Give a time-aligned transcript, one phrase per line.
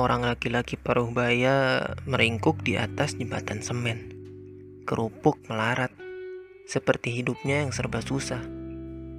[0.00, 4.08] Seorang laki-laki paruh baya meringkuk di atas jembatan semen.
[4.88, 5.92] Kerupuk melarat,
[6.64, 8.40] seperti hidupnya yang serba susah.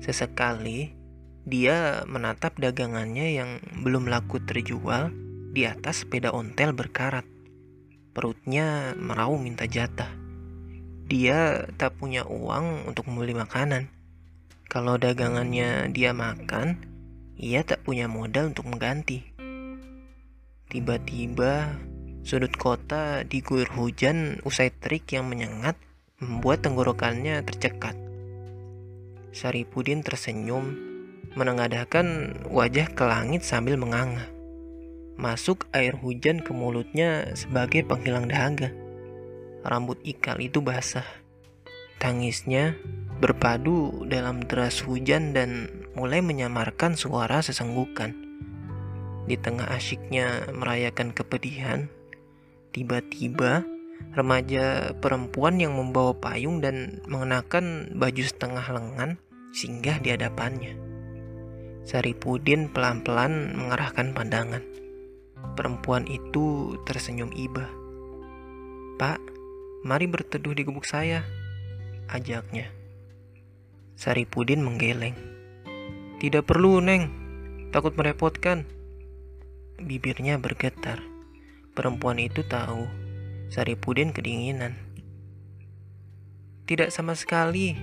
[0.00, 0.96] Sesekali,
[1.44, 5.12] dia menatap dagangannya yang belum laku terjual
[5.52, 7.28] di atas sepeda ontel berkarat.
[8.16, 10.08] Perutnya merau minta jatah.
[11.04, 13.92] Dia tak punya uang untuk membeli makanan.
[14.72, 16.80] Kalau dagangannya dia makan,
[17.36, 19.31] ia tak punya modal untuk mengganti.
[20.72, 21.76] Tiba-tiba,
[22.24, 25.76] sudut kota diguyur hujan usai terik yang menyengat
[26.16, 27.92] membuat tenggorokannya tercekat.
[29.36, 30.72] Saripudin tersenyum,
[31.36, 34.32] menengadahkan wajah ke langit sambil menganga.
[35.20, 38.72] Masuk air hujan ke mulutnya sebagai penghilang dahaga.
[39.68, 41.04] Rambut ikal itu basah.
[42.00, 42.80] Tangisnya
[43.20, 48.31] berpadu dalam deras hujan dan mulai menyamarkan suara sesenggukan.
[49.32, 51.88] Di tengah asyiknya merayakan kepedihan,
[52.76, 53.64] tiba-tiba
[54.12, 59.16] remaja perempuan yang membawa payung dan mengenakan baju setengah lengan
[59.56, 60.76] singgah di hadapannya.
[61.88, 64.60] Saripudin pelan-pelan mengarahkan pandangan.
[65.56, 67.72] Perempuan itu tersenyum iba.
[69.00, 69.16] Pak,
[69.80, 71.24] mari berteduh di gubuk saya,
[72.12, 72.68] ajaknya.
[73.96, 75.16] Saripudin menggeleng.
[76.20, 77.08] Tidak perlu, Neng.
[77.72, 78.81] Takut merepotkan.
[79.80, 81.00] Bibirnya bergetar.
[81.72, 82.84] Perempuan itu tahu
[83.48, 84.76] Saripudin kedinginan.
[86.68, 87.76] Tidak sama sekali.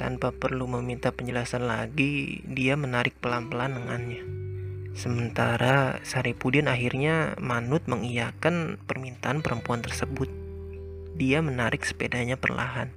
[0.00, 4.22] Tanpa perlu meminta penjelasan lagi, dia menarik pelan-pelan lengannya.
[4.94, 10.28] Sementara Saripudin akhirnya manut mengiyakan permintaan perempuan tersebut.
[11.16, 12.92] Dia menarik sepedanya perlahan.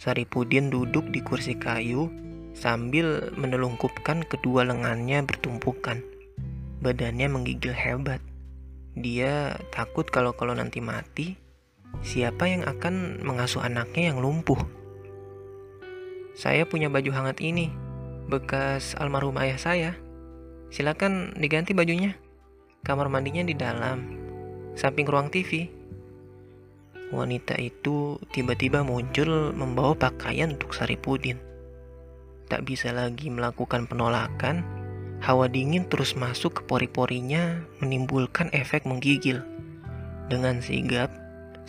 [0.00, 2.08] Saripudin duduk di kursi kayu
[2.54, 6.02] sambil menelungkupkan kedua lengannya bertumpukan.
[6.80, 8.24] Badannya menggigil hebat.
[8.96, 11.36] Dia takut kalau-kalau nanti mati,
[12.02, 14.58] siapa yang akan mengasuh anaknya yang lumpuh?
[16.34, 17.68] Saya punya baju hangat ini,
[18.26, 19.90] bekas almarhum ayah saya.
[20.72, 22.16] Silakan diganti bajunya.
[22.80, 24.16] Kamar mandinya di dalam,
[24.72, 25.68] samping ruang TV.
[27.12, 31.49] Wanita itu tiba-tiba muncul membawa pakaian untuk Saripudin
[32.50, 34.66] tak bisa lagi melakukan penolakan,
[35.22, 39.40] hawa dingin terus masuk ke pori-porinya menimbulkan efek menggigil.
[40.26, 41.14] Dengan sigap,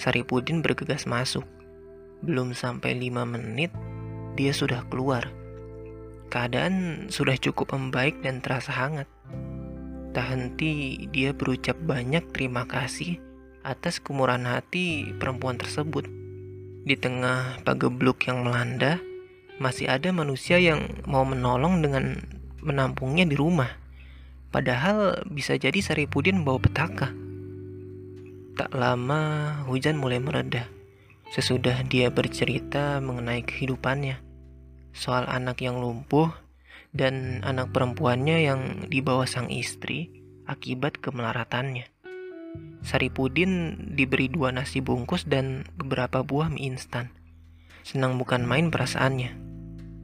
[0.01, 1.45] Saripudin bergegas masuk.
[2.25, 3.69] Belum sampai lima menit,
[4.33, 5.29] dia sudah keluar.
[6.33, 9.05] Keadaan sudah cukup membaik dan terasa hangat.
[10.11, 13.21] Tak henti dia berucap banyak terima kasih
[13.61, 16.09] atas kemurahan hati perempuan tersebut.
[16.81, 18.97] Di tengah pagebluk yang melanda,
[19.61, 22.17] masih ada manusia yang mau menolong dengan
[22.65, 23.69] menampungnya di rumah.
[24.49, 27.13] Padahal bisa jadi Saripudin bawa petaka.
[28.57, 29.21] Tak lama
[29.69, 30.65] hujan mulai mereda.
[31.31, 34.19] Sesudah dia bercerita mengenai kehidupannya,
[34.91, 36.27] soal anak yang lumpuh
[36.91, 38.61] dan anak perempuannya yang
[38.91, 40.11] dibawa sang istri
[40.43, 41.87] akibat kemelaratannya.
[42.83, 47.15] Saripudin diberi dua nasi bungkus dan beberapa buah mie instan.
[47.87, 49.50] Senang bukan main perasaannya.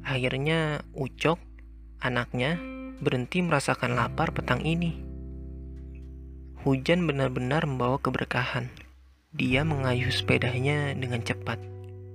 [0.07, 1.35] Akhirnya Ucok,
[1.99, 2.55] anaknya,
[3.03, 4.95] berhenti merasakan lapar petang ini.
[6.63, 8.71] Hujan benar-benar membawa keberkahan.
[9.35, 11.59] Dia mengayuh sepedanya dengan cepat,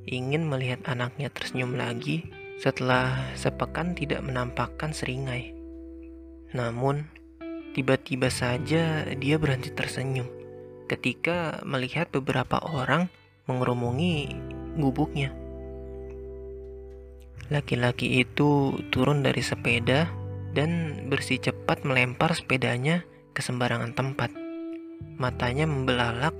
[0.08, 5.52] ingin melihat anaknya tersenyum lagi setelah sepekan tidak menampakkan seringai.
[6.56, 7.04] Namun,
[7.76, 10.32] tiba-tiba saja dia berhenti tersenyum
[10.88, 13.12] ketika melihat beberapa orang
[13.44, 14.32] mengerumungi
[14.80, 15.41] gubuknya.
[17.52, 20.08] Laki-laki itu turun dari sepeda
[20.56, 23.04] dan bersih cepat melempar sepedanya
[23.36, 24.32] ke sembarangan tempat.
[25.20, 26.32] Matanya membelalak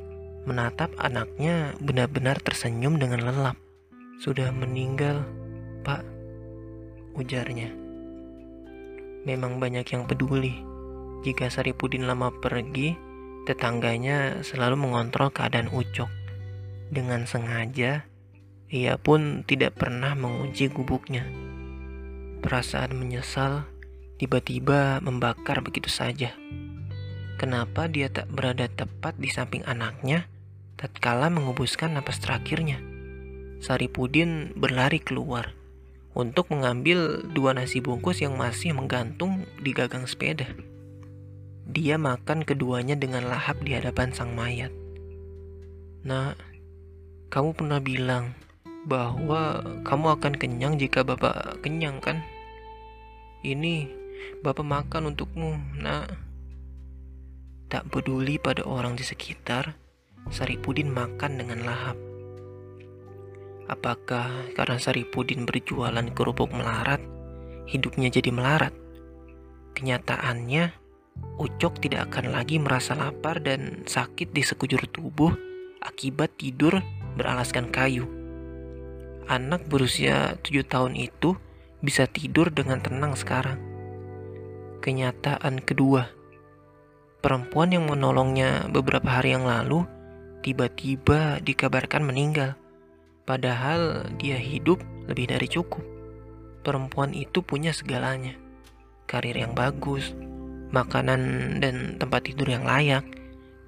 [0.49, 3.61] menatap anaknya benar-benar tersenyum dengan lelap.
[4.25, 5.21] Sudah meninggal,
[5.85, 6.01] Pak,
[7.21, 7.69] ujarnya.
[9.29, 10.65] Memang banyak yang peduli.
[11.29, 12.97] Jika Saripudin lama pergi,
[13.45, 16.09] tetangganya selalu mengontrol keadaan Ucok.
[16.89, 18.09] Dengan sengaja,
[18.73, 21.29] ia pun tidak pernah mengunci gubuknya.
[22.41, 23.69] Perasaan menyesal
[24.17, 26.33] tiba-tiba membakar begitu saja.
[27.37, 30.25] Kenapa dia tak berada tepat di samping anaknya
[30.81, 32.81] tatkala mengubuskan napas terakhirnya?
[33.61, 35.53] Saripudin berlari keluar
[36.17, 40.49] untuk mengambil dua nasi bungkus yang masih menggantung di gagang sepeda.
[41.69, 44.73] Dia makan keduanya dengan lahap di hadapan sang mayat.
[46.09, 46.35] Nah,
[47.29, 48.33] kamu pernah bilang
[48.87, 52.23] bahwa kamu akan kenyang jika Bapak kenyang kan?
[53.43, 53.87] Ini
[54.43, 56.15] Bapak makan untukmu, nak.
[57.67, 59.75] Tak peduli pada orang di sekitar,
[60.31, 61.99] Saripudin makan dengan lahap.
[63.67, 67.01] Apakah karena Saripudin berjualan kerupuk melarat,
[67.67, 68.75] hidupnya jadi melarat?
[69.73, 70.83] Kenyataannya,
[71.41, 75.33] Ucok tidak akan lagi merasa lapar dan sakit di sekujur tubuh
[75.83, 76.81] akibat tidur
[77.19, 78.22] beralaskan kayu.
[79.31, 81.39] Anak berusia tujuh tahun itu
[81.79, 83.59] bisa tidur dengan tenang sekarang.
[84.83, 86.11] Kenyataan kedua,
[87.23, 89.87] perempuan yang menolongnya beberapa hari yang lalu
[90.43, 92.59] tiba-tiba dikabarkan meninggal.
[93.23, 95.87] Padahal dia hidup lebih dari cukup.
[96.67, 98.35] Perempuan itu punya segalanya.
[99.07, 100.11] Karir yang bagus,
[100.75, 103.07] makanan dan tempat tidur yang layak,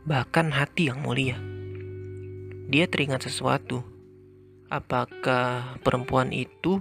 [0.02, 1.38] bahkan hati yang mulia.
[2.66, 3.93] Dia teringat sesuatu.
[4.72, 6.80] Apakah perempuan itu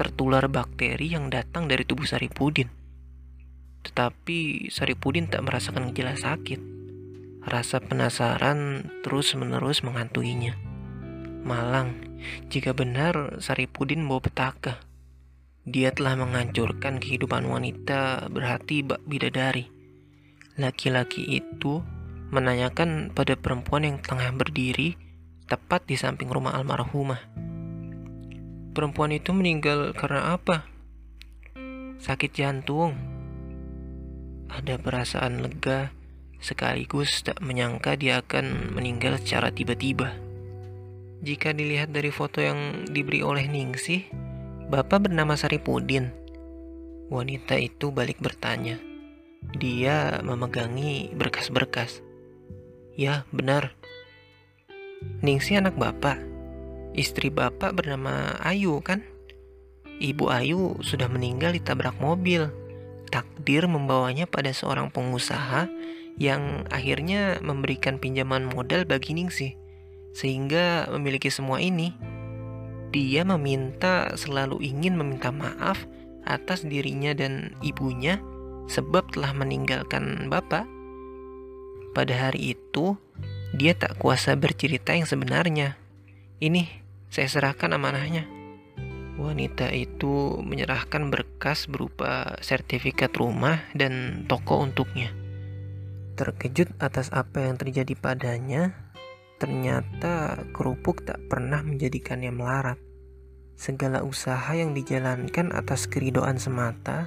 [0.00, 2.72] tertular bakteri yang datang dari tubuh Saripudin?
[3.84, 6.60] Tetapi Saripudin tak merasakan gejala sakit.
[7.44, 10.56] Rasa penasaran terus-menerus menghantuinya.
[11.44, 11.96] Malang,
[12.48, 14.80] jika benar Saripudin bawa petaka,
[15.68, 19.68] dia telah menghancurkan kehidupan wanita berhati bak bidadari.
[20.56, 21.84] Laki-laki itu
[22.32, 25.07] menanyakan pada perempuan yang tengah berdiri
[25.48, 27.18] tepat di samping rumah almarhumah.
[28.76, 30.68] Perempuan itu meninggal karena apa?
[31.98, 32.94] Sakit jantung.
[34.52, 35.90] Ada perasaan lega
[36.38, 40.14] sekaligus tak menyangka dia akan meninggal secara tiba-tiba.
[41.18, 44.06] Jika dilihat dari foto yang diberi oleh Ningsih,
[44.68, 46.12] Bapak bernama Saripudin.
[47.08, 48.76] Wanita itu balik bertanya.
[49.56, 52.04] Dia memegangi berkas-berkas.
[52.92, 53.77] Ya, benar.
[55.18, 56.18] Ningsih anak Bapak.
[56.94, 59.02] Istri Bapak bernama Ayu, kan?
[59.98, 62.46] Ibu Ayu sudah meninggal ditabrak mobil.
[63.10, 65.66] Takdir membawanya pada seorang pengusaha
[66.18, 69.58] yang akhirnya memberikan pinjaman modal bagi Ningsih
[70.14, 71.94] sehingga memiliki semua ini.
[72.90, 75.86] Dia meminta selalu ingin meminta maaf
[76.26, 78.18] atas dirinya dan ibunya
[78.66, 80.66] sebab telah meninggalkan bapak.
[81.96, 82.94] Pada hari itu,
[83.54, 85.78] dia tak kuasa bercerita yang sebenarnya.
[86.42, 86.68] Ini
[87.08, 88.28] saya serahkan amanahnya.
[89.18, 95.10] Wanita itu menyerahkan berkas berupa sertifikat rumah dan toko untuknya.
[96.14, 98.88] Terkejut atas apa yang terjadi padanya,
[99.38, 102.78] Ternyata kerupuk tak pernah menjadikannya melarat.
[103.54, 107.06] Segala usaha yang dijalankan atas keridoan semata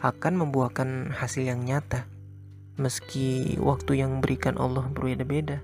[0.00, 2.08] akan membuahkan hasil yang nyata.
[2.80, 5.60] Meski waktu yang berikan Allah berbeda-beda.